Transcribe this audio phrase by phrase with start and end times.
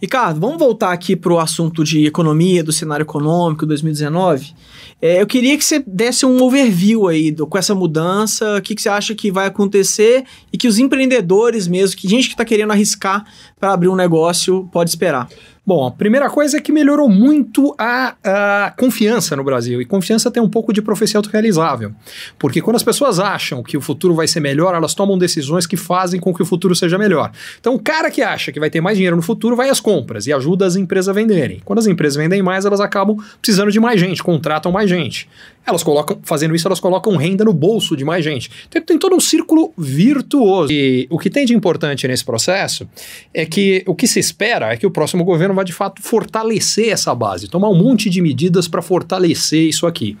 [0.00, 4.54] Ricardo, vamos voltar aqui para o assunto de economia, do cenário econômico 2019.
[5.02, 8.76] É, eu queria que você desse um overview aí do, com essa mudança, o que,
[8.76, 12.44] que você acha que vai acontecer e que os empreendedores mesmo, que gente que está
[12.44, 13.24] querendo arriscar
[13.58, 15.28] para abrir um negócio, pode esperar.
[15.68, 19.82] Bom, a primeira coisa é que melhorou muito a, a, confiança no Brasil.
[19.82, 21.92] E confiança tem um pouco de profecia autorrealizável.
[22.38, 25.76] Porque quando as pessoas acham que o futuro vai ser melhor, elas tomam decisões que
[25.76, 27.30] fazem com que o futuro seja melhor.
[27.60, 30.26] Então, o cara que acha que vai ter mais dinheiro no futuro vai às compras
[30.26, 31.60] e ajuda as empresas a venderem.
[31.62, 35.28] Quando as empresas vendem mais, elas acabam precisando de mais gente, contratam mais gente.
[35.66, 38.50] Elas colocam, fazendo isso, elas colocam renda no bolso de mais gente.
[38.70, 40.72] Então, tem todo um círculo virtuoso.
[40.72, 42.88] E o que tem de importante nesse processo
[43.34, 46.88] é que o que se espera é que o próximo governo vai de fato fortalecer
[46.88, 50.16] essa base, tomar um monte de medidas para fortalecer isso aqui.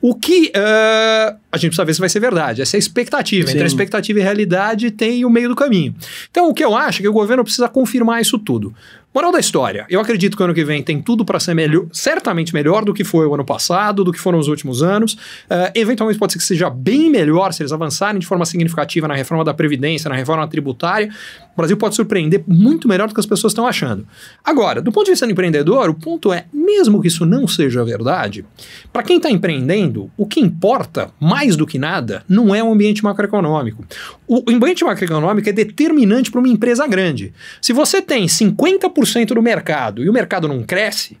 [0.00, 2.62] O que uh, a gente precisa ver se vai ser verdade.
[2.62, 3.46] Essa é a expectativa.
[3.46, 3.52] Sim.
[3.52, 5.94] Entre a expectativa e a realidade tem o meio do caminho.
[6.30, 8.74] Então, o que eu acho é que o governo precisa confirmar isso tudo.
[9.12, 11.86] Moral da história, eu acredito que o ano que vem tem tudo para ser melhor,
[11.92, 15.14] certamente melhor do que foi o ano passado, do que foram os últimos anos.
[15.14, 19.16] Uh, eventualmente pode ser que seja bem melhor se eles avançarem de forma significativa na
[19.16, 21.10] reforma da Previdência, na reforma tributária.
[21.54, 24.06] O Brasil pode surpreender muito melhor do que as pessoas estão achando.
[24.44, 27.84] Agora, do ponto de vista do empreendedor, o ponto é, mesmo que isso não seja
[27.84, 28.44] verdade,
[28.92, 33.02] para quem está empreendendo, o que importa, mais do que nada, não é o ambiente
[33.02, 33.84] macroeconômico.
[34.28, 37.34] O, ambiente macroeconômico é determinante para uma empresa grande.
[37.60, 41.18] Se você tem 50% 100% do mercado e o mercado não cresce,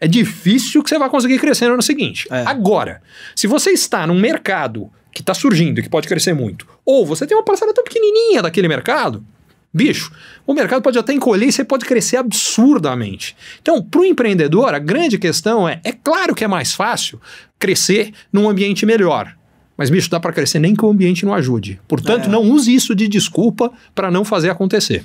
[0.00, 2.26] é difícil que você vai conseguir crescer no ano seguinte.
[2.30, 2.44] É.
[2.46, 3.02] Agora,
[3.36, 7.26] se você está num mercado que está surgindo e que pode crescer muito, ou você
[7.26, 9.24] tem uma parcela tão pequenininha daquele mercado,
[9.72, 10.10] bicho,
[10.46, 13.36] o mercado pode até encolher e você pode crescer absurdamente.
[13.60, 17.20] Então, para o empreendedor, a grande questão é: é claro que é mais fácil
[17.58, 19.36] crescer num ambiente melhor.
[19.76, 21.80] Mas, bicho, dá para crescer nem que o ambiente não ajude.
[21.88, 22.28] Portanto, é.
[22.28, 25.04] não use isso de desculpa para não fazer acontecer.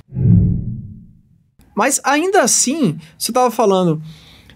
[1.75, 4.01] Mas ainda assim, você estava falando,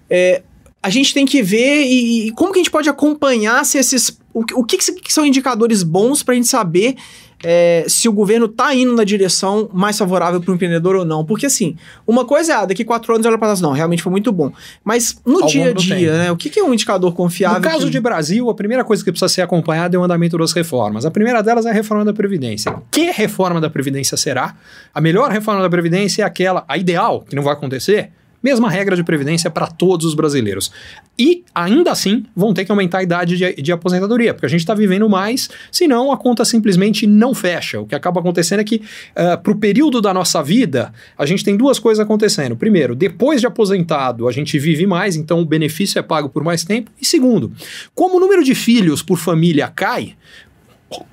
[0.09, 0.41] é,
[0.81, 4.18] a gente tem que ver e, e, como que a gente pode acompanhar se esses.
[4.33, 6.95] O, o que, que, são indicadores bons para a gente saber
[7.43, 11.23] é, se o governo está indo na direção mais favorável para o empreendedor ou não.
[11.23, 11.75] Porque, assim,
[12.05, 14.51] uma coisa é, ah, daqui quatro anos olha para trás, não, realmente foi muito bom.
[14.83, 17.59] Mas no Ao dia a dia, né, o que, que, é um indicador confiável?
[17.59, 17.91] No caso que...
[17.91, 21.05] de Brasil, a primeira coisa que precisa ser acompanhada é o andamento das reformas.
[21.05, 22.75] A primeira delas é a reforma da Previdência.
[22.91, 24.55] Que reforma da Previdência será?
[24.93, 28.95] A melhor reforma da Previdência é aquela, a ideal, que não vai acontecer, Mesma regra
[28.95, 30.71] de previdência para todos os brasileiros.
[31.17, 34.61] E ainda assim vão ter que aumentar a idade de, de aposentadoria, porque a gente
[34.61, 37.81] está vivendo mais, senão a conta simplesmente não fecha.
[37.81, 38.81] O que acaba acontecendo é que, uh,
[39.15, 42.55] eh, para o período da nossa vida, a gente tem duas coisas acontecendo.
[42.55, 46.63] Primeiro, depois de aposentado, a gente vive mais, então o benefício é pago por mais
[46.63, 46.89] tempo.
[47.01, 47.51] E segundo,
[47.93, 50.15] como o número de filhos por família cai,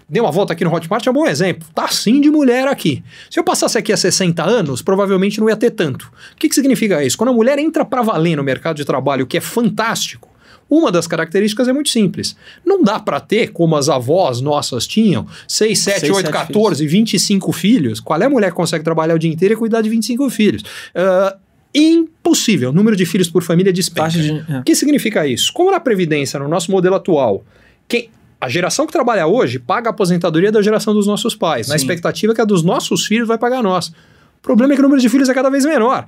[0.09, 1.69] Dei uma volta aqui no Hotmart, é um bom exemplo.
[1.75, 3.03] Tá assim de mulher aqui.
[3.31, 6.11] Se eu passasse aqui a 60 anos, provavelmente não ia ter tanto.
[6.33, 7.17] O que, que significa isso?
[7.19, 10.29] Quando a mulher entra para valer no mercado de trabalho, o que é fantástico,
[10.69, 12.37] uma das características é muito simples.
[12.65, 16.93] Não dá para ter, como as avós nossas tinham, 6, 7, 6, 8, 14, filhos.
[16.93, 18.01] 25 filhos.
[18.01, 20.63] Qual é a mulher que consegue trabalhar o dia inteiro e cuidar de 25 filhos?
[20.63, 21.37] Uh,
[21.73, 22.71] impossível.
[22.71, 24.11] O número de filhos por família despenca.
[24.11, 24.59] De, é.
[24.59, 25.53] O que significa isso?
[25.53, 27.45] Como na Previdência, no nosso modelo atual,
[27.87, 28.11] quem,
[28.41, 31.67] a geração que trabalha hoje paga a aposentadoria da geração dos nossos pais.
[31.67, 31.71] Sim.
[31.71, 33.91] Na expectativa que a dos nossos filhos vai pagar a nossa.
[34.39, 36.07] O problema é que o número de filhos é cada vez menor.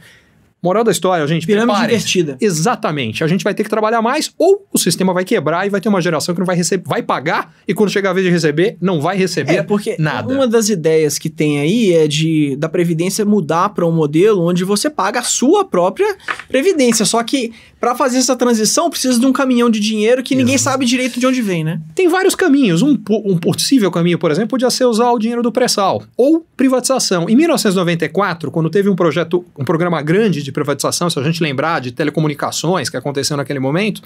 [0.63, 1.47] Moral da história, gente.
[1.47, 2.37] Pirâmide invertida.
[2.41, 3.23] Exatamente.
[3.23, 5.89] A gente vai ter que trabalhar mais ou o sistema vai quebrar e vai ter
[5.89, 8.77] uma geração que não vai receber, vai pagar e quando chegar a vez de receber,
[8.81, 10.33] não vai receber é, porque nada.
[10.33, 14.65] Uma das ideias que tem aí é de da previdência mudar para um modelo onde
[14.65, 16.17] você paga a sua própria
[16.49, 17.05] previdência.
[17.05, 20.45] Só que para fazer essa transição precisa de um caminhão de dinheiro que Exato.
[20.45, 21.81] ninguém sabe direito de onde vem, né?
[21.95, 22.83] Tem vários caminhos.
[22.83, 27.29] Um, um possível caminho, por exemplo, podia ser usar o dinheiro do pré-sal ou privatização.
[27.29, 31.81] Em 1994, quando teve um projeto, um programa grande de privatização, se a gente lembrar
[31.81, 34.03] de telecomunicações que aconteceu naquele momento,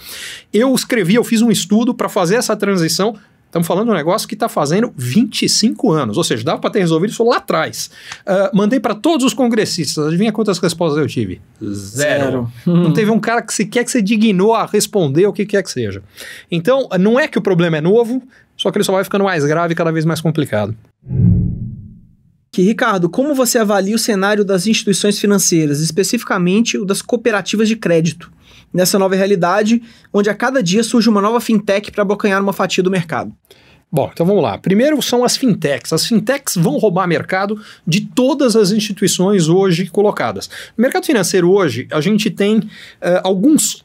[0.52, 3.16] eu escrevi, eu fiz um estudo para fazer essa transição
[3.52, 6.78] Estamos falando de um negócio que está fazendo 25 anos, ou seja, dava para ter
[6.78, 7.90] resolvido isso lá atrás.
[8.26, 11.38] Uh, mandei para todos os congressistas, adivinha quantas respostas eu tive?
[11.62, 11.70] Zero.
[11.74, 12.50] Zero.
[12.64, 15.70] Não teve um cara que sequer que se dignou a responder o que quer que
[15.70, 16.02] seja.
[16.50, 18.22] Então, não é que o problema é novo,
[18.56, 20.74] só que ele só vai ficando mais grave e cada vez mais complicado.
[22.54, 27.76] Que, Ricardo, como você avalia o cenário das instituições financeiras, especificamente o das cooperativas de
[27.76, 28.30] crédito?
[28.72, 29.82] nessa nova realidade,
[30.12, 33.32] onde a cada dia surge uma nova fintech para abocanhar uma fatia do mercado?
[33.90, 34.56] Bom, então vamos lá.
[34.56, 35.92] Primeiro são as fintechs.
[35.92, 40.48] As fintechs vão roubar mercado de todas as instituições hoje colocadas.
[40.78, 42.70] No mercado financeiro hoje, a gente tem uh,
[43.22, 43.84] alguns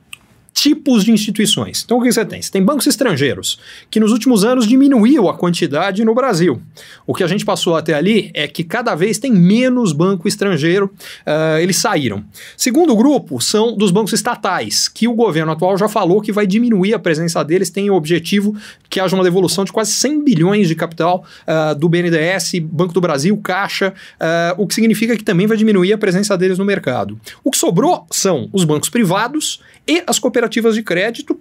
[0.57, 1.83] tipos de instituições.
[1.85, 2.41] Então, o que você tem?
[2.41, 3.59] Você tem bancos estrangeiros,
[3.91, 6.59] que nos últimos anos diminuiu a quantidade no Brasil.
[7.05, 10.91] O que a gente passou até ali é que cada vez tem menos banco estrangeiro,
[11.27, 12.25] uh, eles saíram.
[12.57, 16.95] Segundo grupo são dos bancos estatais, que o governo atual já falou que vai diminuir
[16.95, 18.55] a presença deles, tem o objetivo
[18.97, 22.99] que haja uma devolução de quase 100 bilhões de capital uh, do BNDES, Banco do
[22.99, 27.19] Brasil, Caixa, uh, o que significa que também vai diminuir a presença deles no mercado.
[27.43, 31.39] O que sobrou são os bancos privados e as cooperativas de crédito,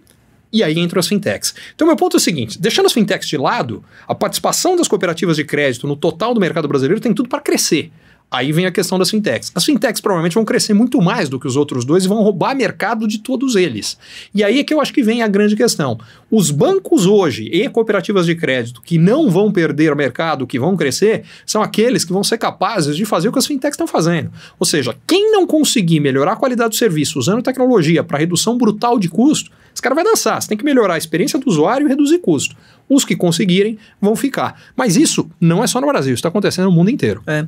[0.52, 1.54] e aí entram as fintechs.
[1.74, 5.36] Então, meu ponto é o seguinte: deixando as fintechs de lado, a participação das cooperativas
[5.36, 7.90] de crédito no total do mercado brasileiro tem tudo para crescer.
[8.28, 9.52] Aí vem a questão das fintechs.
[9.54, 12.56] As fintechs provavelmente vão crescer muito mais do que os outros dois e vão roubar
[12.56, 13.96] mercado de todos eles.
[14.34, 15.96] E aí é que eu acho que vem a grande questão.
[16.28, 21.22] Os bancos hoje e cooperativas de crédito que não vão perder mercado, que vão crescer,
[21.46, 24.32] são aqueles que vão ser capazes de fazer o que as fintechs estão fazendo.
[24.58, 28.98] Ou seja, quem não conseguir melhorar a qualidade do serviço usando tecnologia para redução brutal
[28.98, 30.40] de custo, esse cara vai dançar.
[30.40, 32.56] Você tem que melhorar a experiência do usuário e reduzir custo.
[32.88, 34.58] Os que conseguirem vão ficar.
[34.74, 37.22] Mas isso não é só no Brasil, isso está acontecendo no mundo inteiro.
[37.26, 37.46] É.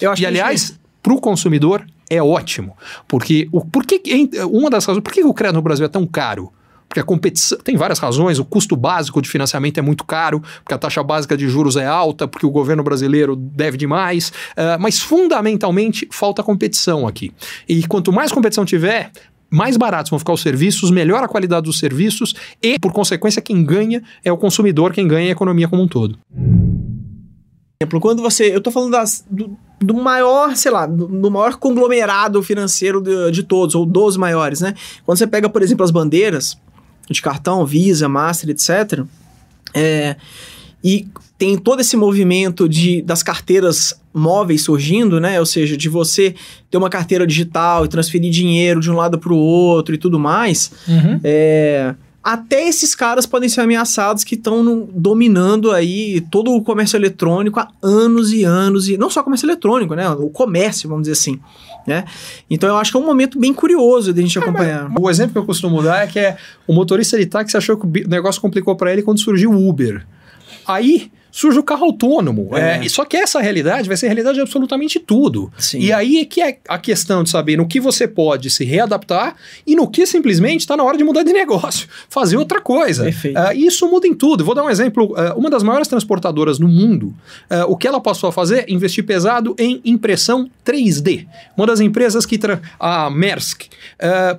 [0.00, 2.74] Eu acho e, aliás, para o consumidor é ótimo.
[3.06, 4.00] Porque o, por que,
[4.50, 6.50] uma das razões, por que o crédito no Brasil é tão caro?
[6.88, 10.72] Porque a competição tem várias razões, o custo básico de financiamento é muito caro, porque
[10.72, 14.98] a taxa básica de juros é alta, porque o governo brasileiro deve demais, uh, mas
[15.00, 17.34] fundamentalmente falta competição aqui.
[17.68, 19.10] E quanto mais competição tiver,
[19.50, 23.64] mais baratos vão ficar os serviços, melhor a qualidade dos serviços e, por consequência, quem
[23.64, 26.18] ganha é o consumidor, quem ganha é a economia como um todo.
[27.80, 28.54] Exemplo, quando você.
[28.54, 33.30] Eu tô falando das, do, do maior, sei lá, do, do maior conglomerado financeiro de,
[33.30, 34.74] de, todos, ou dos maiores, né?
[35.04, 36.58] Quando você pega, por exemplo, as bandeiras
[37.10, 39.04] de cartão, Visa, Master, etc.
[39.74, 40.16] É,
[40.82, 41.06] e
[41.36, 45.38] tem todo esse movimento de, das carteiras móveis surgindo, né?
[45.38, 46.34] Ou seja, de você
[46.70, 50.18] ter uma carteira digital e transferir dinheiro de um lado para o outro e tudo
[50.18, 50.72] mais.
[50.88, 51.20] Uhum.
[51.22, 51.94] É,
[52.26, 57.68] até esses caras podem ser ameaçados que estão dominando aí todo o comércio eletrônico há
[57.80, 60.08] anos e anos e não só o comércio eletrônico, né?
[60.10, 61.38] O comércio, vamos dizer assim.
[61.86, 62.04] Né?
[62.50, 64.90] Então eu acho que é um momento bem curioso de a gente é, acompanhar.
[64.98, 66.36] O exemplo que eu costumo dar é que é,
[66.66, 70.04] o motorista de táxi achou que o negócio complicou para ele quando surgiu o Uber.
[70.66, 72.50] Aí surge o carro autônomo.
[72.56, 72.84] É.
[72.84, 75.52] É, só que essa realidade vai ser realidade de absolutamente tudo.
[75.58, 75.80] Sim.
[75.80, 79.36] E aí é que é a questão de saber no que você pode se readaptar
[79.66, 83.04] e no que simplesmente está na hora de mudar de negócio, fazer outra coisa.
[83.04, 83.38] Perfeito.
[83.38, 84.44] Uh, isso muda em tudo.
[84.44, 85.12] Vou dar um exemplo.
[85.12, 87.14] Uh, uma das maiores transportadoras no mundo,
[87.50, 88.64] uh, o que ela passou a fazer?
[88.68, 91.26] Investir pesado em impressão 3D.
[91.56, 92.36] Uma das empresas que...
[92.78, 93.62] A Maersk.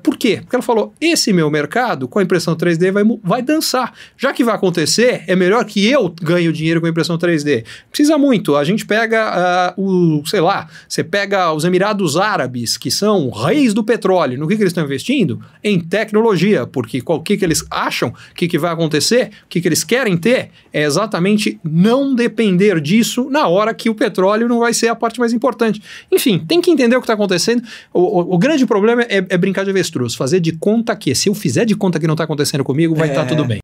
[0.03, 0.37] por quê?
[0.41, 3.91] Porque ela falou, esse meu mercado com a impressão 3D vai, vai dançar.
[4.15, 7.65] Já que vai acontecer, é melhor que eu ganhe o dinheiro com com impressão 3D?
[7.89, 8.56] Precisa muito.
[8.56, 13.74] A gente pega uh, o, sei lá, você pega os Emirados Árabes, que são reis
[13.74, 14.39] do petróleo.
[14.39, 15.41] No que, que eles estão investindo?
[15.63, 19.62] Em tecnologia, porque o que, que eles acham, o que, que vai acontecer, o que,
[19.62, 24.59] que eles querem ter é exatamente não depender disso na hora que o petróleo não
[24.59, 25.81] vai ser a parte mais importante.
[26.12, 27.63] Enfim, tem que entender o que está acontecendo.
[27.94, 31.30] O, o, o, grande problema é, é, brincar de avestruz, fazer de conta que, se
[31.30, 33.30] eu fizer de conta que não está acontecendo comigo, vai estar tá é...
[33.30, 33.59] tá tudo bem.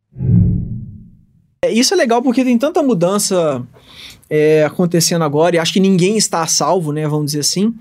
[1.63, 3.65] É, isso é legal porque tem tanta mudança
[4.29, 7.07] é, acontecendo agora e acho que ninguém está a salvo, né?
[7.07, 7.73] Vamos dizer assim.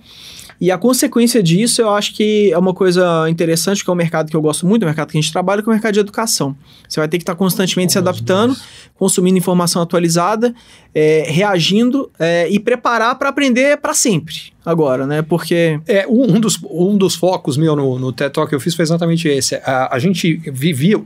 [0.61, 4.31] E a consequência disso, eu acho que é uma coisa interessante, que é um mercado
[4.31, 5.99] que eu gosto muito, o mercado que a gente trabalha, que é o mercado de
[5.99, 6.57] educação.
[6.89, 8.57] Você vai ter que estar constantemente se adaptando,
[8.95, 10.55] consumindo informação atualizada,
[10.95, 15.23] é, reagindo é, e preparar para aprender para sempre agora, né?
[15.23, 15.81] Porque.
[15.87, 18.83] É, um, dos, um dos focos meu no, no TED Talk que eu fiz foi
[18.83, 19.57] exatamente esse.
[19.57, 21.05] A, a gente vivia, uh,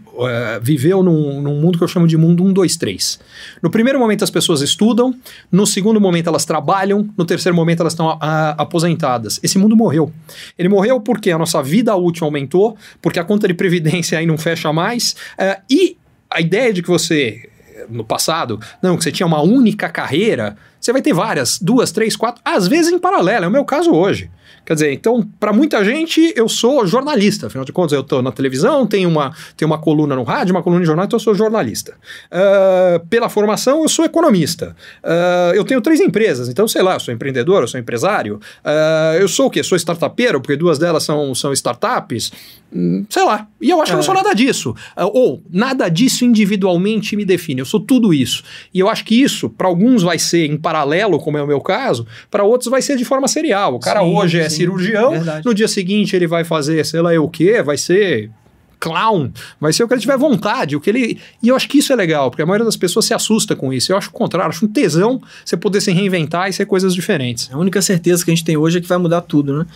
[0.61, 3.21] viveu num, num, mundo que eu chamo de mundo 1, 2, 3.
[3.63, 5.15] No primeiro momento as pessoas estudam,
[5.51, 9.41] no segundo momento elas trabalham, no terceiro momento elas estão aposentadas.
[9.43, 10.13] Esse mundo morreu.
[10.59, 14.39] Ele morreu porque a nossa vida útil aumentou, porque a conta de previdência aí não
[14.39, 15.97] fecha mais, uh, e
[16.31, 17.49] a ideia de que você
[17.89, 22.17] no passado, não, que você tinha uma única carreira, você vai ter várias, duas, três,
[22.17, 24.31] quatro, às vezes em paralelo, é o meu caso hoje.
[24.67, 27.47] Quer dizer, então, para muita gente, eu sou jornalista.
[27.47, 30.63] Afinal de contas, eu estou na televisão, tenho uma, tenho uma coluna no rádio, uma
[30.63, 31.95] coluna de jornal, então eu sou jornalista.
[32.27, 34.75] Uh, pela formação, eu sou economista.
[35.05, 38.41] Uh, eu tenho três empresas, então, sei lá, eu sou empreendedor, eu sou empresário.
[38.65, 39.63] Uh, eu sou o quê?
[39.63, 42.33] Sou startupeiro, porque duas delas são, são startups.
[42.75, 43.47] Hum, sei lá.
[43.61, 44.17] E eu acho que eu não sou é.
[44.17, 44.75] nada disso.
[44.97, 47.61] ou, nada disso individualmente me define.
[47.61, 48.43] Eu sou tudo isso.
[48.75, 51.61] E eu acho que isso, para alguns, vai ser em paralelo, como é o meu
[51.61, 53.77] caso, para outros vai ser de forma serial.
[53.77, 55.45] O cara sim, hoje é cirurgião, verdade.
[55.45, 58.31] no dia seguinte ele vai fazer, sei lá, o quê, vai ser
[58.79, 61.19] clown, vai ser o que ele tiver vontade, o que ele...
[61.43, 63.73] E eu acho que isso é legal, porque a maioria das pessoas se assusta com
[63.73, 63.91] isso.
[63.91, 67.49] Eu acho o contrário, acho um tesão você poder se reinventar e ser coisas diferentes.
[67.53, 69.67] A única certeza que a gente tem hoje é que vai mudar tudo, né?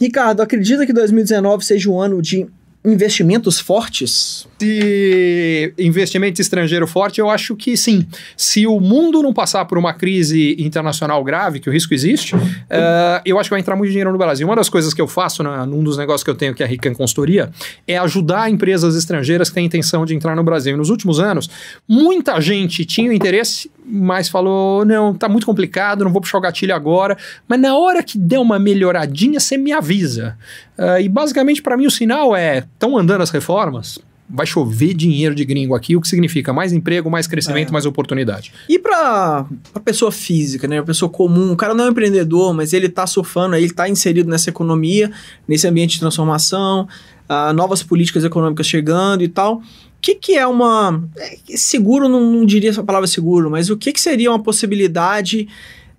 [0.00, 2.46] Ricardo, acredita que 2019 seja um ano de
[2.84, 4.46] investimentos fortes?
[5.78, 8.06] Investimento estrangeiro forte, eu acho que sim.
[8.36, 12.40] Se o mundo não passar por uma crise internacional grave, que o risco existe, uh,
[13.24, 14.46] eu acho que vai entrar muito dinheiro no Brasil.
[14.46, 16.66] Uma das coisas que eu faço na, num dos negócios que eu tenho, que é
[16.66, 17.50] a Rican Consultoria,
[17.86, 20.74] é ajudar empresas estrangeiras que têm intenção de entrar no Brasil.
[20.74, 21.48] E nos últimos anos,
[21.86, 26.74] muita gente tinha interesse, mas falou: não, tá muito complicado, não vou puxar o gatilho
[26.74, 27.16] agora.
[27.46, 30.36] Mas na hora que der uma melhoradinha, você me avisa.
[30.78, 34.00] Uh, e basicamente, para mim, o sinal é: estão andando as reformas?
[34.28, 37.72] vai chover dinheiro de gringo aqui, o que significa mais emprego, mais crescimento, é.
[37.72, 38.52] mais oportunidade.
[38.68, 42.52] E para a pessoa física, né, a pessoa comum, o cara não é um empreendedor,
[42.52, 45.10] mas ele está surfando, ele está inserido nessa economia,
[45.46, 46.86] nesse ambiente de transformação,
[47.28, 49.56] uh, novas políticas econômicas chegando e tal.
[49.56, 49.62] O
[50.00, 51.02] que, que é uma.
[51.16, 55.48] É, seguro, não, não diria essa palavra seguro, mas o que, que seria uma possibilidade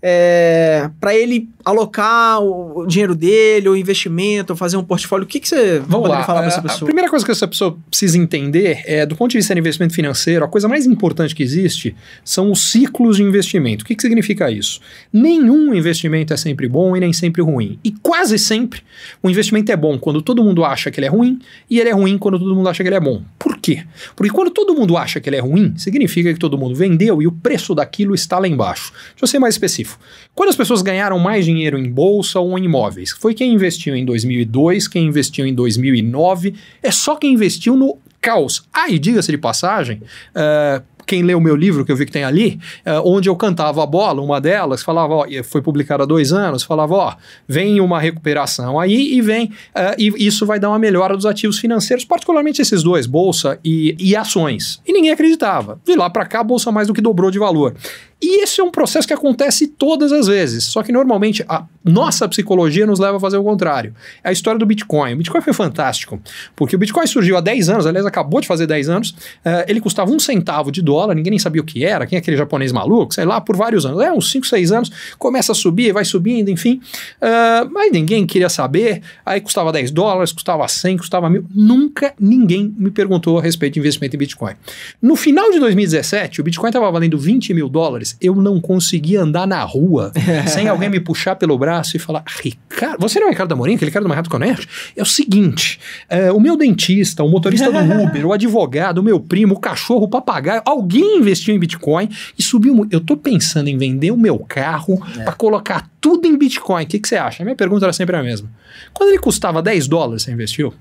[0.01, 5.25] é, para ele alocar o dinheiro dele, o investimento, ou fazer um portfólio?
[5.25, 6.23] O que, que você Vamos poderia lá.
[6.23, 6.83] falar para essa pessoa?
[6.83, 9.93] A primeira coisa que essa pessoa precisa entender é, do ponto de vista de investimento
[9.93, 13.83] financeiro, a coisa mais importante que existe são os ciclos de investimento.
[13.83, 14.79] O que, que significa isso?
[15.11, 17.77] Nenhum investimento é sempre bom e nem sempre ruim.
[17.83, 18.81] E quase sempre
[19.21, 21.39] o investimento é bom quando todo mundo acha que ele é ruim
[21.69, 23.21] e ele é ruim quando todo mundo acha que ele é bom.
[23.37, 23.83] Por quê?
[24.15, 27.27] Porque quando todo mundo acha que ele é ruim, significa que todo mundo vendeu e
[27.27, 28.91] o preço daquilo está lá embaixo.
[29.11, 29.88] Deixa eu ser mais específico.
[30.35, 33.11] Quando as pessoas ganharam mais dinheiro em bolsa ou em imóveis?
[33.11, 38.63] Foi quem investiu em 2002, quem investiu em 2009, é só quem investiu no caos.
[38.73, 40.01] Ah, e diga-se de passagem,
[40.35, 43.35] uh, quem lê o meu livro, que eu vi que tem ali, uh, onde eu
[43.35, 47.15] cantava a bola, uma delas, falava, ó, foi publicada há dois anos, falava, ó,
[47.47, 51.57] vem uma recuperação aí e vem, uh, e isso vai dar uma melhora dos ativos
[51.57, 54.79] financeiros, particularmente esses dois, bolsa e, e ações.
[54.85, 55.79] E ninguém acreditava.
[55.83, 57.75] De lá para cá, a bolsa mais do que dobrou de valor.
[58.21, 62.27] E esse é um processo que acontece todas as vezes, só que normalmente a nossa
[62.27, 63.95] psicologia nos leva a fazer o contrário.
[64.21, 65.13] É a história do Bitcoin.
[65.13, 66.21] O Bitcoin foi fantástico,
[66.55, 69.79] porque o Bitcoin surgiu há 10 anos, aliás, acabou de fazer 10 anos, uh, ele
[69.79, 72.73] custava um centavo de dólar, ninguém nem sabia o que era, quem é aquele japonês
[72.73, 74.01] maluco, sei lá, por vários anos.
[74.01, 76.81] É, uns 5, 6 anos, começa a subir, vai subindo, enfim.
[77.21, 81.45] Uh, mas ninguém queria saber, aí custava 10 dólares, custava 100, custava mil.
[81.55, 84.53] Nunca ninguém me perguntou a respeito de investimento em Bitcoin.
[85.01, 89.47] No final de 2017, o Bitcoin estava valendo 20 mil dólares eu não conseguia andar
[89.47, 90.11] na rua
[90.47, 93.91] sem alguém me puxar pelo braço e falar: Ricardo, você não é Ricardo Amorim, aquele
[93.91, 94.67] cara do Marrato Conect?
[94.95, 99.19] É o seguinte: é, o meu dentista, o motorista do Uber, o advogado, o meu
[99.19, 102.93] primo, o cachorro, o papagaio, alguém investiu em Bitcoin e subiu muito.
[102.93, 105.23] Eu tô pensando em vender o meu carro é.
[105.23, 106.83] para colocar tudo em Bitcoin.
[106.83, 107.43] O que, que você acha?
[107.43, 108.49] A minha pergunta era sempre a mesma.
[108.93, 110.73] Quando ele custava 10 dólares, você investiu?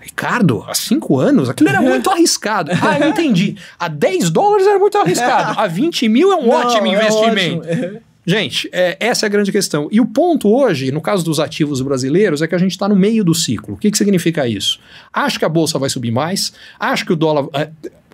[0.00, 2.70] Ricardo, há cinco anos, aquilo era muito arriscado.
[2.82, 3.56] Ah, eu entendi.
[3.78, 5.58] A 10 dólares era muito arriscado.
[5.60, 7.68] A 20 mil é um Não, ótimo é investimento.
[7.68, 8.00] ótimo.
[8.26, 9.88] Gente, é, essa é a grande questão.
[9.90, 12.94] E o ponto hoje, no caso dos ativos brasileiros, é que a gente está no
[12.94, 13.74] meio do ciclo.
[13.74, 14.78] O que, que significa isso?
[15.10, 17.46] Acho que a bolsa vai subir mais, acho que o dólar.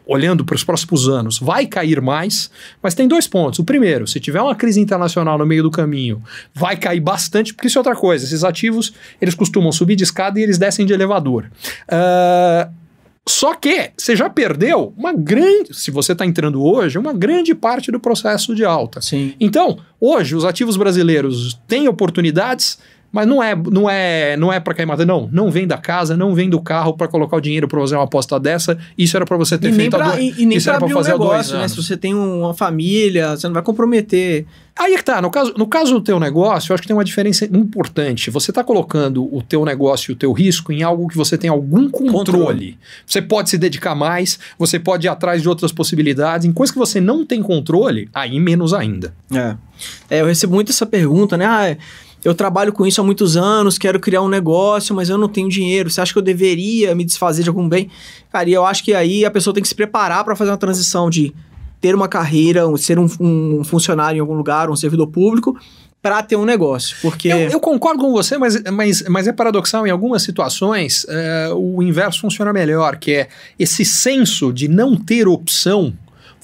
[0.07, 2.51] Olhando para os próximos anos, vai cair mais,
[2.83, 3.59] mas tem dois pontos.
[3.59, 7.69] O primeiro, se tiver uma crise internacional no meio do caminho, vai cair bastante, porque
[7.69, 8.25] isso é outra coisa.
[8.25, 11.51] Esses ativos, eles costumam subir de escada e eles descem de elevador.
[11.89, 12.71] Uh,
[13.27, 17.91] só que você já perdeu uma grande, se você está entrando hoje, uma grande parte
[17.91, 19.01] do processo de alta.
[19.01, 19.33] Sim.
[19.41, 22.79] Então, hoje, os ativos brasileiros têm oportunidades
[23.15, 25.07] mas não é, não é, não é para cair matando.
[25.07, 27.95] Não, não vem da casa, não vem do carro para colocar o dinheiro para fazer
[27.95, 28.77] uma aposta dessa.
[28.99, 31.57] Isso era para você ter e feito pra, e, e nem para fazer um negócio,
[31.57, 31.69] né?
[31.69, 34.47] Se você tem uma família, você não vai comprometer.
[34.77, 36.97] Aí é que tá, no caso, no caso do teu negócio, eu acho que tem
[36.97, 38.29] uma diferença importante.
[38.31, 41.49] Você está colocando o teu negócio e o teu risco em algo que você tem
[41.49, 42.13] algum controle.
[42.13, 42.79] controle.
[43.07, 46.45] Você pode se dedicar mais, você pode ir atrás de outras possibilidades.
[46.45, 49.15] Em coisas que você não tem controle, aí menos ainda.
[49.33, 49.57] É.
[50.11, 51.47] é eu recebo muito essa pergunta, né?
[51.47, 51.77] Ah,
[52.25, 55.49] eu trabalho com isso há muitos anos, quero criar um negócio, mas eu não tenho
[55.49, 55.91] dinheiro.
[55.91, 57.91] Você acha que eu deveria me desfazer de algum bem?
[58.33, 60.57] Cara, e eu acho que aí a pessoa tem que se preparar para fazer uma
[60.57, 61.35] transição de
[61.81, 65.55] ter uma carreira, ser um, um funcionário em algum lugar, um servidor público,
[66.01, 66.97] para ter um negócio.
[67.03, 67.29] Porque.
[67.29, 69.87] Eu, eu, concordo com você, mas, mas, mas é paradoxal.
[69.87, 73.29] Em algumas situações, é, o inverso funciona melhor, que é
[73.59, 75.93] esse senso de não ter opção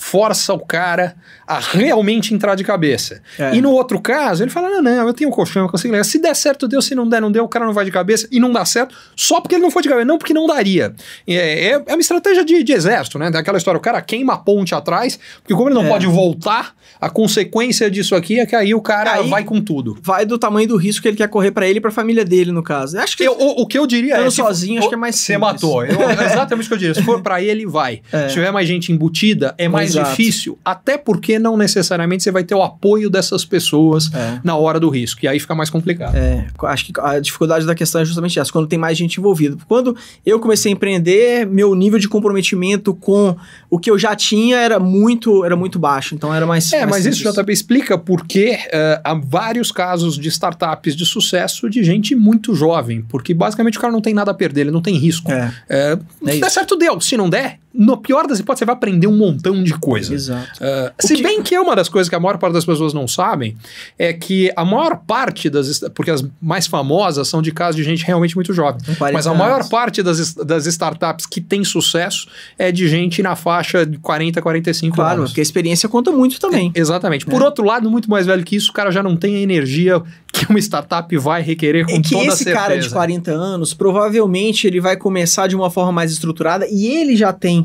[0.01, 1.15] força o cara
[1.47, 3.21] a realmente entrar de cabeça.
[3.39, 3.55] É.
[3.55, 6.05] E no outro caso, ele fala: não, não, eu tenho um colchão, eu consigo levar.
[6.05, 6.81] Se der certo, deu.
[6.81, 7.45] Se não der, não deu.
[7.45, 9.83] O cara não vai de cabeça e não dá certo só porque ele não foi
[9.83, 10.07] de cabeça.
[10.07, 10.95] Não porque não daria.
[11.27, 13.31] É, é, é uma estratégia de, de, exército, né?
[13.31, 15.89] Daquela história: o cara queima a ponte atrás, porque como ele não é.
[15.89, 19.99] pode voltar, a consequência disso aqui é que aí o cara aí vai com tudo.
[20.01, 22.53] Vai do tamanho do risco que ele quer correr para ele e pra família dele,
[22.53, 22.99] no caso.
[22.99, 23.25] Acho que.
[23.25, 24.31] Eu, o, o, que eu diria é.
[24.31, 25.85] sozinho, acho que é mais Você matou.
[25.85, 26.95] Eu, exatamente o que eu diria.
[26.95, 28.01] Se for para ele, vai.
[28.13, 28.29] É.
[28.29, 30.11] Se tiver mais gente embutida, é mais mais Exato.
[30.23, 34.41] difícil, até porque não necessariamente você vai ter o apoio dessas pessoas É.
[34.45, 36.15] na hora do risco, e aí fica mais complicado.
[36.17, 39.57] É, acho que a dificuldade da questão é justamente essa, quando tem mais gente envolvida.
[39.69, 43.37] Quando eu comecei a empreender, meu nível de comprometimento com
[43.69, 47.05] o que eu já tinha era muito, era muito baixo, então era mais É, mais
[47.05, 47.35] mas isso, simples.
[47.45, 53.03] JP, explica porque eh, há vários casos de startups de sucesso de gente muito jovem,
[53.09, 55.31] porque basicamente o cara não tem nada a perder, ele não tem risco.
[55.31, 56.51] É, É, É se der isso.
[56.51, 57.01] certo, deu.
[57.01, 60.13] Se não der, no pior das hipóteses, você vai aprender um montão de coisa.
[60.13, 60.51] exato.
[60.63, 62.93] Uh, se que- bem que é uma das coisas que a maior parte das pessoas
[62.93, 63.57] não sabem,
[63.99, 65.81] é que a maior parte das.
[65.95, 68.81] Porque as mais famosas são de casos de gente realmente muito jovem.
[68.85, 72.27] Com 40 Mas a maior parte das, das startups que tem sucesso
[72.59, 75.31] é de gente na faixa de 40, 45 Claro, anos.
[75.31, 76.73] porque a experiência conta muito também.
[76.75, 77.25] Exatamente.
[77.25, 77.45] Por É.
[77.45, 80.47] outro lado, muito mais velho que isso, o cara já não tem a energia que
[80.49, 82.57] uma startup vai requerer com É que toda esse certeza.
[82.57, 87.17] cara de 40 anos, provavelmente ele vai começar de uma forma mais estruturada e ele
[87.17, 87.60] já tem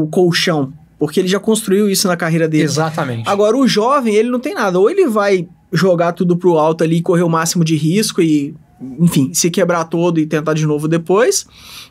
[0.00, 2.64] o colchão, porque ele já construiu isso na carreira dele.
[2.64, 3.28] Exatamente.
[3.28, 4.78] Agora, o jovem, ele não tem nada.
[4.78, 8.54] Ou ele vai jogar tudo pro alto ali, correr o máximo de risco e,
[9.00, 11.46] enfim, se quebrar todo e tentar de novo depois.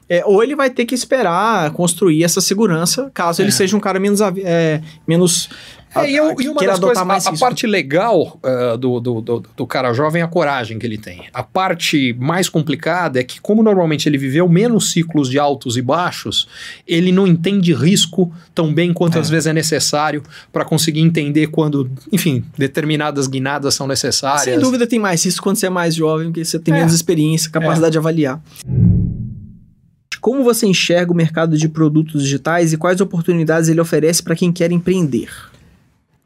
[0.10, 3.46] é, ou ele vai ter que esperar construir essa segurança, caso É.
[3.46, 4.20] ele seja um cara menos.
[4.44, 5.50] É, menos
[5.94, 9.22] É, e, eu- e uma das coisas, mais a, a parte legal uh, do, do,
[9.22, 11.26] do, do cara jovem é a coragem que ele tem.
[11.34, 15.82] A parte mais complicada é que, como normalmente ele viveu menos ciclos de altos e
[15.82, 16.48] baixos,
[16.88, 19.22] ele não entende risco tão bem quanto É.
[19.22, 24.44] às vezes é necessário para conseguir entender quando, enfim, determinadas guinadas são necessárias.
[24.44, 26.78] Sem dúvida tem mais risco quando você é mais jovem, porque você tem É.
[26.78, 28.42] menos experiência, capacidade de avaliar.
[30.20, 34.52] Como você enxerga o mercado de produtos digitais e quais oportunidades ele oferece para quem
[34.52, 35.30] quer empreender?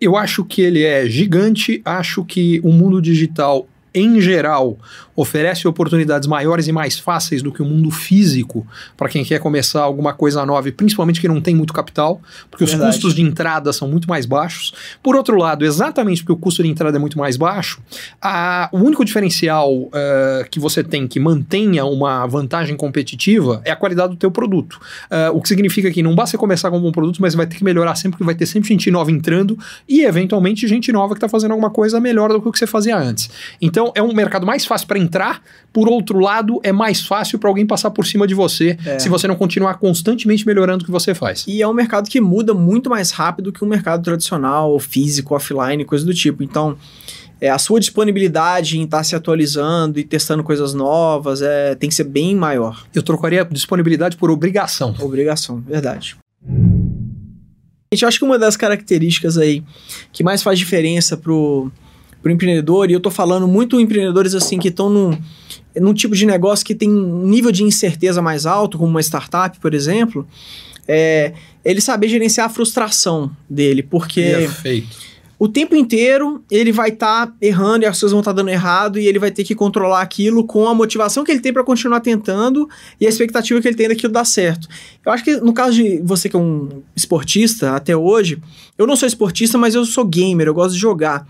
[0.05, 4.77] Eu acho que ele é gigante, acho que o mundo digital, em geral,
[5.15, 9.81] oferece oportunidades maiores e mais fáceis do que o mundo físico para quem quer começar
[9.81, 12.21] alguma coisa nova, e principalmente que não tem muito capital,
[12.51, 12.91] porque os Verdade.
[12.91, 14.73] custos de entrada são muito mais baixos.
[15.01, 17.79] Por outro lado, exatamente porque o custo de entrada é muito mais baixo,
[18.21, 23.75] a- o único diferencial eh, que você tem que mantenha uma vantagem competitiva é a
[23.75, 24.79] qualidade do teu produto.
[25.09, 27.47] Eh, o que significa que não basta você começar com um bom produto, mas vai
[27.47, 31.13] ter que melhorar sempre, porque vai ter sempre gente nova entrando e, eventualmente, gente nova
[31.13, 33.29] que está fazendo alguma coisa melhor do que o que você fazia antes.
[33.61, 35.41] Então, é um mercado mais fácil para entrar,
[35.73, 38.99] por outro lado, é mais fácil para alguém passar por cima de você É.
[38.99, 41.43] se você não continuar constantemente melhorando o que você faz.
[41.47, 45.83] E é um mercado que muda muito mais rápido que um mercado tradicional, físico, offline,
[45.85, 46.41] coisa do tipo.
[46.43, 46.77] Então,
[47.41, 51.95] é, a sua disponibilidade em estar se atualizando e testando coisas novas é, tem que
[51.95, 52.85] ser bem maior.
[52.93, 54.95] Eu trocaria disponibilidade por obrigação.
[54.99, 56.15] Obrigação, verdade.
[57.91, 59.63] Gente, eu acho que uma das características aí
[60.11, 61.71] que mais faz diferença pro,
[62.25, 65.15] pro empreendedor, e eu tô falando muito empreendedores assim que estão num,
[65.79, 69.59] num tipo de negócio que tem um nível de incerteza mais alto, como uma startup,
[69.59, 70.27] por exemplo,
[70.87, 71.33] é
[71.63, 74.97] ele saber gerenciar a frustração dele, porque Perfeito.
[75.37, 79.05] O tempo inteiro ele vai estar errando e as coisas vão estar dando errado e
[79.05, 82.69] ele vai ter que controlar aquilo com a motivação que ele tem para continuar tentando
[82.99, 84.67] e a expectativa que ele tem daquilo dar certo.
[85.05, 88.41] Eu acho que no caso de você que é um esportista até hoje,
[88.77, 91.27] eu não sou esportista, mas eu sou gamer, eu gosto de jogar.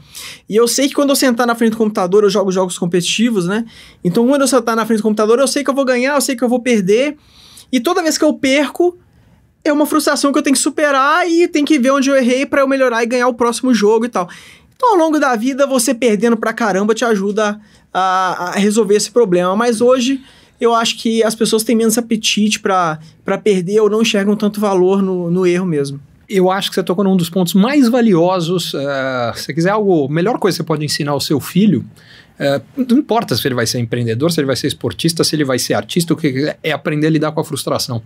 [0.48, 3.48] E eu sei que quando eu sentar na frente do computador, eu jogo jogos competitivos,
[3.48, 3.65] né?
[4.04, 6.22] Então quando eu sentar na frente do computador, eu sei que eu vou ganhar, eu
[6.22, 7.18] sei que eu vou perder.
[7.72, 8.98] E toda vez que eu perco,
[9.65, 12.45] é uma frustração que eu tenho que superar e tem que ver onde eu errei
[12.45, 14.30] para eu melhorar e ganhar o próximo jogo e tal.
[14.75, 17.60] Então, ao longo da vida, você perdendo pra caramba te ajuda
[17.91, 19.56] a, a resolver esse problema.
[19.56, 20.21] Mas hoje,
[20.62, 22.99] eu acho que as pessoas têm menos apetite pra
[23.43, 25.99] perder ou não enxergam tanto valor no, no erro mesmo.
[26.28, 28.74] Eu acho que você tocou num dos pontos mais valiosos.
[28.74, 31.86] eh, se você quiser algo, a melhor coisa que você pode ensinar ao seu filho,
[32.38, 35.46] eh, não importa se ele vai ser empreendedor, se ele vai ser esportista, se ele
[35.46, 38.02] vai ser artista, o que é aprender a lidar com a frustração.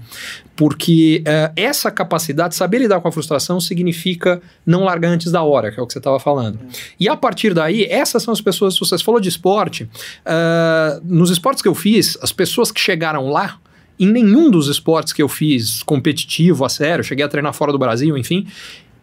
[0.55, 5.71] Porque eh, essa capacidade, saber lidar com a frustração, significa não largar antes da hora,
[5.71, 6.59] que é o que você estava falando.
[6.99, 9.89] E a partir daí, essas são as pessoas, você falou de esporte,
[10.25, 13.59] eh, nos esportes que eu fiz, as pessoas que chegaram lá,
[13.99, 17.77] em nenhum dos esportes que eu fiz competitivo, a sério, cheguei a treinar fora do
[17.77, 18.47] Brasil, enfim,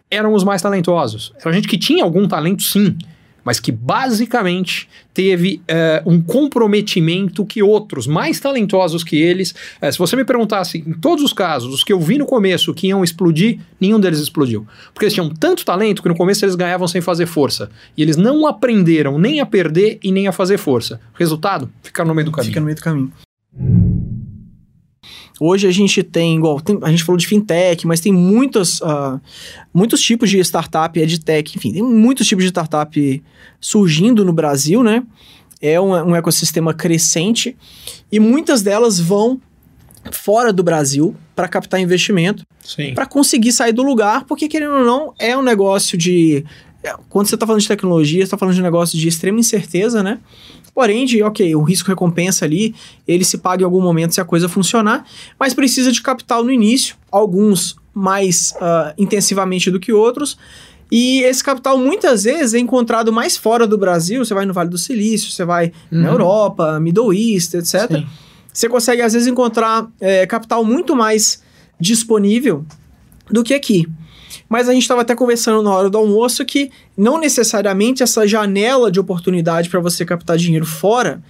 [0.09, 1.33] eram os mais talentosos.
[1.39, 2.95] Era gente que tinha algum talento, sim,
[3.47, 9.55] mas que basicamente teve eh, um comprometimento que outros mais talentosos que eles.
[9.79, 12.73] eh, se você me perguntasse, em todos os casos, os que eu vi no começo
[12.73, 14.67] que iam explodir, nenhum deles explodiu.
[14.93, 17.69] Porque eles tinham tanto talento que no começo eles ganhavam sem fazer força.
[17.95, 20.99] E eles não aprenderam nem a perder e nem a fazer força.
[21.13, 21.69] Resultado?
[21.81, 22.51] Ficaram no meio do caminho.
[22.51, 23.13] Fica no meio do caminho.
[25.39, 29.19] Hoje a gente tem, igual, tem- a gente falou de fintech, mas tem muitas, ah,
[29.73, 33.23] muitos tipos de startup, edtech, enfim, tem muitos tipos de startup
[33.59, 35.03] surgindo no Brasil, né?
[35.61, 37.55] É um, um ecossistema crescente
[38.11, 39.39] e muitas delas vão
[40.11, 42.43] fora do Brasil para captar investimento,
[42.93, 46.43] para conseguir sair do lugar, porque querendo ou não, é um negócio de
[46.76, 46.76] é,
[47.09, 50.01] quando você está falando de tecnologia, você está falando de um negócio de extrema incerteza,
[50.01, 50.19] né?
[50.73, 52.75] Porém, de, ok, o risco-recompensa ali,
[53.07, 55.05] ele se paga em algum momento se a coisa funcionar,
[55.39, 60.37] mas precisa de capital no início, alguns mais uh, intensivamente do que outros,
[60.91, 64.69] e esse capital muitas vezes é encontrado mais fora do Brasil, você vai no Vale
[64.69, 66.01] do Silício, você vai uhum.
[66.01, 67.91] na Europa, Middle East, etc.
[67.91, 68.07] Sim.
[68.53, 71.43] Você consegue, às vezes, encontrar é, capital muito mais
[71.79, 72.65] disponível
[73.29, 73.87] do que aqui.
[74.49, 78.91] Mas a gente estava até conversando na hora do almoço que não necessariamente essa janela
[78.91, 81.21] de oportunidade para você captar dinheiro fora,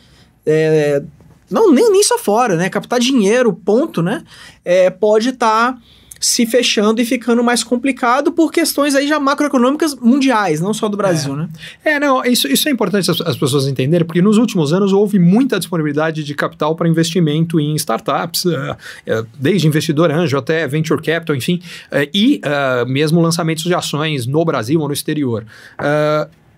[0.46, 1.02] é,
[1.50, 2.70] não nem, nem só fora, né?
[2.70, 4.24] Captar dinheiro, ponto, né?
[4.64, 5.82] É, pode estar tá
[6.20, 10.98] se fechando e ficando mais complicado por questões aí já macroeconômicas mundiais, não só do
[10.98, 11.38] Brasil, é.
[11.38, 11.50] né?
[11.84, 15.20] É, não, isso, isso é importante as, as, pessoas entenderem, porque nos últimos anos houve
[15.20, 21.02] muita disponibilidade de capital para investimento em startups, uh, uh, desde investidor anjo até venture
[21.02, 22.42] capital, enfim, uh, e
[22.88, 25.46] mesmo lançamentos de ações no Brasil ou no exterior.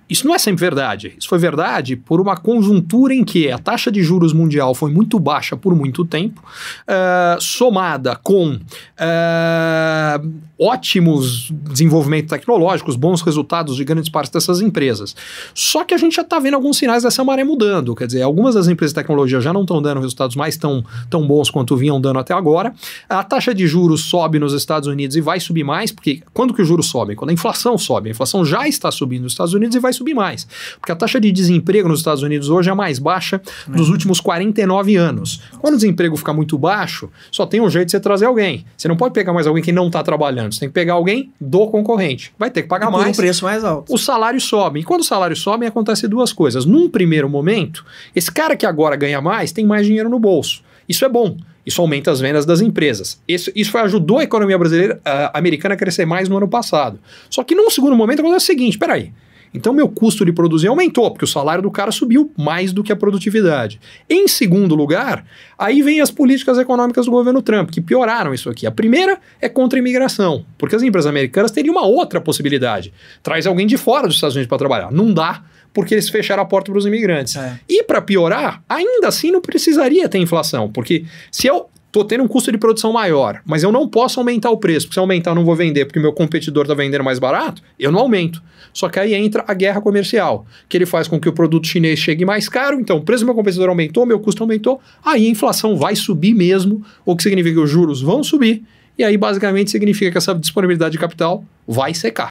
[0.09, 1.13] Isso não é sempre verdade.
[1.17, 5.19] Isso foi verdade por uma conjuntura em que a taxa de juros mundial foi muito
[5.19, 14.09] baixa por muito tempo, uh, somada com uh, ótimos desenvolvimentos tecnológicos, bons resultados de grandes
[14.09, 15.15] partes dessas empresas.
[15.53, 17.95] Só que a gente já está vendo alguns sinais dessa maré mudando.
[17.95, 21.25] Quer dizer, algumas das empresas de tecnologia já não estão dando resultados mais tão, tão
[21.25, 22.73] bons quanto vinham dando até agora.
[23.07, 26.61] A taxa de juros sobe nos Estados Unidos e vai subir mais, porque quando que
[26.61, 27.15] o juros sobe?
[27.15, 28.09] Quando a inflação sobe.
[28.09, 30.47] A inflação já está subindo nos Estados Unidos e vai subir mais.
[30.79, 34.19] Porque a taxa de desemprego nos Estados Unidos hoje é a mais baixa dos últimos
[34.19, 35.41] 49 anos.
[35.59, 38.65] Quando o desemprego fica muito baixo, só tem um jeito de você trazer alguém.
[38.77, 40.53] Você não pode pegar mais alguém que não está trabalhando.
[40.53, 42.33] Você tem que pegar alguém do concorrente.
[42.37, 43.17] Vai ter que pagar e mais.
[43.17, 43.93] um preço mais alto.
[43.93, 44.79] O salário sobe.
[44.79, 46.65] E quando o salário sobe, acontece duas coisas.
[46.65, 47.85] Num primeiro momento,
[48.15, 50.61] esse cara que agora ganha mais tem mais dinheiro no bolso.
[50.87, 51.37] Isso é bom.
[51.65, 53.21] Isso aumenta as vendas das empresas.
[53.27, 56.99] Isso, isso ajudou a economia brasileira, a americana a crescer mais no ano passado.
[57.29, 59.13] Só que num segundo momento acontece o seguinte: peraí.
[59.53, 62.91] Então, meu custo de produzir aumentou, porque o salário do cara subiu mais do que
[62.91, 63.79] a produtividade.
[64.09, 65.25] Em segundo lugar,
[65.57, 68.67] aí vem as políticas econômicas do governo Trump, que pioraram isso aqui.
[68.67, 72.93] A primeira é contra a imigração, porque as empresas americanas teriam uma outra possibilidade.
[73.23, 74.91] Traz alguém de fora dos Estados Unidos para trabalhar.
[74.91, 77.35] Não dá, porque eles fecharam a porta para os imigrantes.
[77.35, 77.59] É.
[77.67, 82.27] E para piorar, ainda assim não precisaria ter inflação, porque se eu tô tendo um
[82.27, 85.31] custo de produção maior, mas eu não posso aumentar o preço, porque se eu aumentar
[85.31, 88.41] eu não vou vender porque meu competidor está vendendo mais barato, eu não aumento.
[88.73, 91.99] Só que aí entra a guerra comercial, que ele faz com que o produto chinês
[91.99, 95.29] chegue mais caro, então o preço do meu competidor aumentou, meu custo aumentou, aí a
[95.29, 98.63] inflação vai subir mesmo, o que significa que os juros vão subir,
[98.97, 102.27] e aí basicamente significa que essa disponibilidade de capital vai secar.